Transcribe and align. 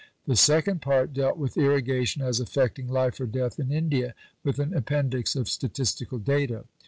The 0.25 0.35
second 0.35 0.81
Part 0.81 1.13
dealt 1.13 1.37
with 1.37 1.55
Irrigation 1.59 2.23
as 2.23 2.39
affecting 2.39 2.87
Life 2.87 3.19
or 3.21 3.27
Death 3.27 3.59
in 3.59 3.71
India, 3.71 4.15
with 4.43 4.57
an 4.57 4.73
appendix 4.73 5.35
of 5.35 5.47
statistical 5.47 6.17
data. 6.17 6.65